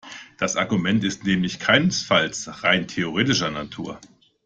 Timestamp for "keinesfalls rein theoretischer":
1.59-3.51